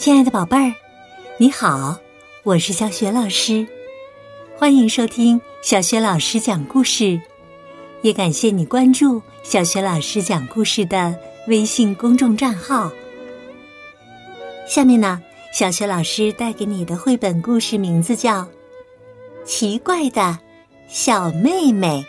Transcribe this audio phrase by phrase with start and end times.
[0.00, 0.72] 亲爱的宝贝儿，
[1.36, 1.98] 你好，
[2.42, 3.66] 我是小雪老师，
[4.56, 7.20] 欢迎收听小雪老师讲故事，
[8.00, 11.14] 也感谢你关注小雪老师讲故事的
[11.48, 12.90] 微信公众账号。
[14.66, 15.20] 下面呢，
[15.52, 18.40] 小雪老师带给你的绘本故事名字叫
[19.44, 20.38] 《奇怪的
[20.88, 22.02] 小妹妹》。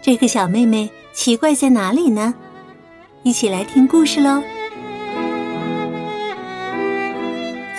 [0.00, 2.32] 这个小妹妹奇怪在哪里呢？
[3.22, 4.42] 一起来听故事喽！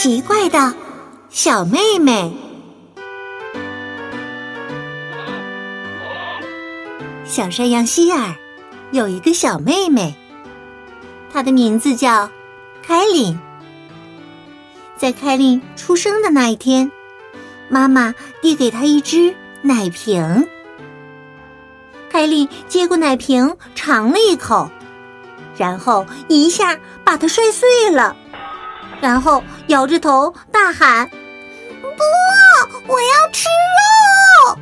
[0.00, 0.76] 奇怪的
[1.28, 2.32] 小妹妹，
[7.24, 8.36] 小山羊希尔
[8.92, 10.14] 有一个小妹妹，
[11.32, 12.30] 她的名字叫
[12.80, 13.36] 凯琳。
[14.96, 16.92] 在凯琳出生的那一天，
[17.68, 20.46] 妈妈递给她一只奶瓶。
[22.08, 24.70] 凯琳接过奶瓶，尝了一口，
[25.56, 28.14] 然后一下把它摔碎了。
[29.00, 31.08] 然后摇着头大喊
[31.80, 31.88] ：“不，
[32.92, 33.48] 我要吃
[34.48, 34.58] 肉！”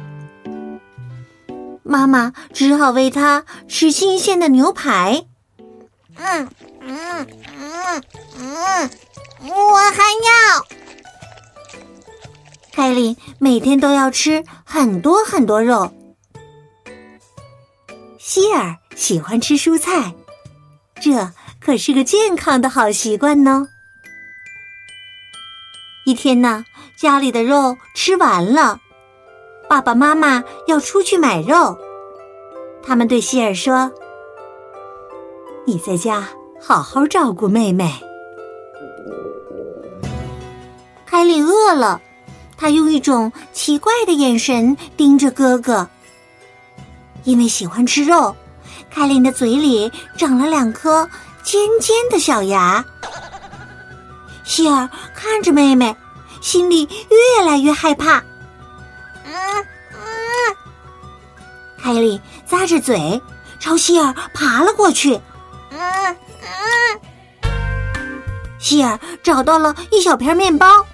[1.83, 5.25] 妈妈只好喂他吃新鲜的牛排。
[6.17, 6.49] 嗯
[6.81, 7.27] 嗯
[7.61, 8.03] 嗯
[8.39, 8.91] 嗯，
[9.43, 10.67] 我还要。
[12.73, 15.93] 凯莉每天都要吃很多很多肉。
[18.19, 20.15] 希尔喜欢吃蔬菜，
[21.01, 23.69] 这可是个健康的好习惯呢。
[26.07, 28.79] 一天呢，家里的肉吃完了，
[29.69, 31.77] 爸爸妈妈要出去买肉。
[32.81, 33.91] 他们对希尔说
[35.67, 36.29] ：“你在家
[36.63, 37.93] 好好照顾妹妹。”
[41.05, 42.01] 凯琳饿了，
[42.57, 45.89] 他用一种奇怪的眼神盯着哥哥。
[47.25, 48.33] 因为喜欢吃肉，
[48.89, 51.11] 凯琳的嘴里长了两颗
[51.43, 52.85] 尖尖的小牙。
[54.47, 55.95] 希尔看着妹妹，
[56.41, 58.19] 心里越来越害怕。
[59.25, 59.35] 嗯
[59.93, 60.57] 嗯，
[61.77, 63.21] 凯莉咂着嘴
[63.59, 65.21] 朝希尔爬了过去。
[65.71, 66.17] 嗯
[67.43, 67.51] 嗯，
[68.59, 70.87] 希尔找到了一小片面包，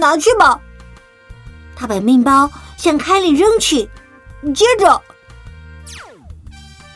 [0.00, 0.58] 拿去吧。
[1.76, 3.88] 他把面包向凯莉扔去，
[4.54, 5.00] 接着，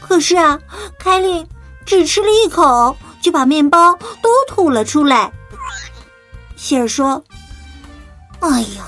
[0.01, 0.59] 可是啊，
[0.99, 1.47] 凯莉
[1.85, 5.31] 只吃了一口，就把面包都吐了出来。
[6.63, 7.21] 希尔说
[8.39, 8.85] ：“哎呀，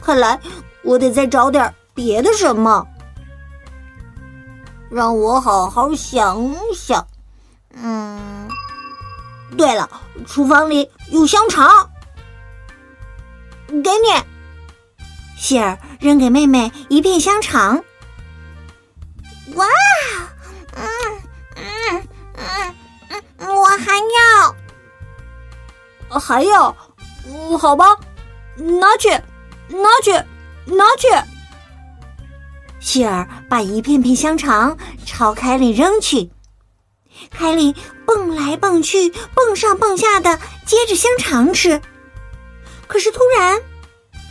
[0.00, 0.40] 看来
[0.82, 2.88] 我得再找点别的什么，
[4.90, 7.06] 让我好好想想。
[7.74, 8.48] 嗯，
[9.58, 9.90] 对了，
[10.26, 11.68] 厨房里有香肠，
[13.68, 14.08] 给你。”
[15.36, 17.84] 希尔扔给妹妹一片香肠。
[19.54, 19.66] 哇，
[20.74, 20.88] 嗯
[21.56, 22.74] 嗯嗯
[23.36, 23.98] 嗯，我还
[26.08, 26.74] 要，还要。
[27.26, 27.96] 嗯，好吧，
[28.56, 29.08] 拿去，
[29.68, 30.12] 拿去，
[30.66, 31.08] 拿去。
[32.80, 36.30] 希尔把一片片香肠朝凯莉扔去，
[37.30, 37.74] 凯莉
[38.06, 41.80] 蹦来蹦去，蹦上蹦下的接着香肠吃。
[42.86, 43.60] 可是突然，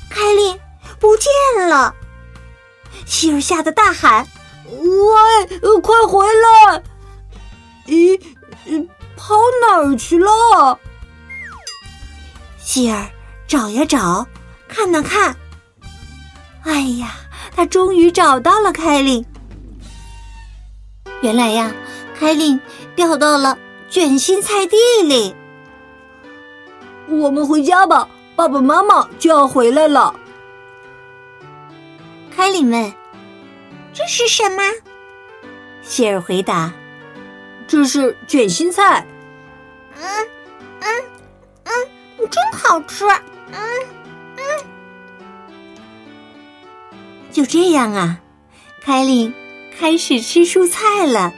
[0.10, 0.60] 凯莉
[1.00, 1.94] 不见了。
[3.06, 4.28] 希尔吓得大喊
[4.66, 6.84] ：“喂，快回来！
[7.86, 8.20] 咦，
[9.16, 10.80] 跑哪儿去了？”
[12.68, 13.08] 希尔
[13.48, 14.28] 找呀找，
[14.68, 15.34] 看呐看，
[16.64, 17.16] 哎呀，
[17.56, 19.26] 他终于找到了凯琳。
[21.22, 21.72] 原来呀，
[22.20, 22.60] 凯琳
[22.94, 23.58] 掉到了
[23.90, 25.34] 卷心菜地里。
[27.08, 30.14] 我们回家吧，爸爸妈妈就要回来了。
[32.36, 32.94] 凯琳问
[33.96, 34.62] ：“这是什么？”
[35.82, 36.74] 希尔回答
[37.66, 39.08] ：“这是卷心菜。”
[39.96, 40.28] 嗯
[40.82, 41.04] 嗯
[41.64, 41.72] 嗯。
[42.26, 43.06] 真好吃，
[43.52, 43.60] 嗯
[44.38, 44.42] 嗯，
[47.32, 48.20] 就这样啊，
[48.82, 49.32] 凯莉
[49.78, 51.34] 开始吃蔬菜了。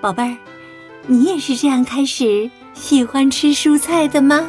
[0.00, 0.36] 宝贝儿，
[1.06, 4.48] 你也是这样开始喜欢吃蔬菜的吗？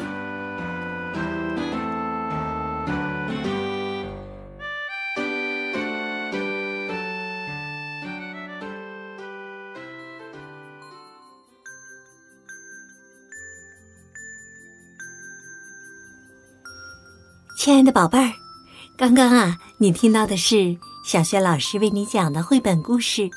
[17.64, 18.30] 亲爱的宝贝儿，
[18.94, 23.22] 刚刚啊，你听到的是小雪老师为你讲的绘本故事《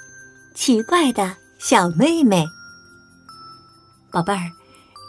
[0.54, 2.44] 奇怪的小妹妹》。
[4.12, 4.52] 宝贝儿，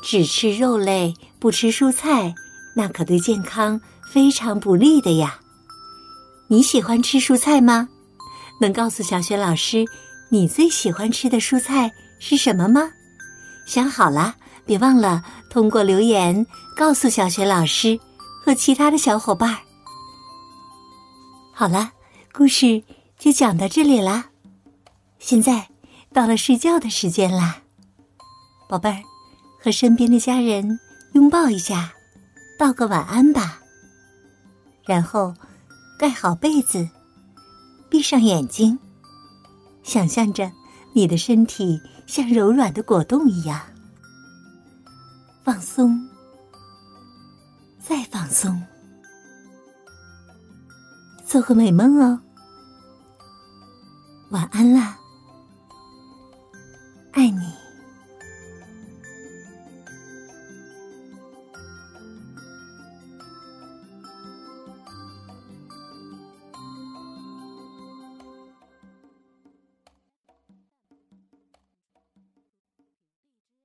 [0.04, 2.32] 只吃肉类不吃蔬菜，
[2.76, 5.40] 那可对健康非常不利的呀。
[6.46, 7.88] 你喜欢吃蔬菜吗？
[8.60, 9.84] 能告诉小雪老师
[10.28, 12.88] 你最喜欢吃的蔬菜是什么吗？
[13.66, 17.98] 想好了，别忘了通过留言告诉小雪老师
[18.44, 19.58] 和其他的小伙伴。
[21.52, 21.92] 好了，
[22.32, 22.82] 故事
[23.18, 24.30] 就讲到这里啦。
[25.18, 25.68] 现在
[26.12, 27.62] 到了睡觉的时间啦，
[28.68, 29.02] 宝贝儿，
[29.62, 30.78] 和身边的家人
[31.14, 31.92] 拥抱一下，
[32.58, 33.60] 道个晚安吧。
[34.84, 35.34] 然后
[35.98, 36.88] 盖好被子，
[37.90, 38.78] 闭上眼睛，
[39.82, 40.52] 想象着
[40.92, 41.80] 你的身体。
[42.08, 43.60] 像柔软的果冻一样，
[45.44, 46.08] 放松，
[47.88, 48.62] 再放松，
[51.24, 52.20] 做个美梦哦。
[54.28, 54.97] 晚安啦。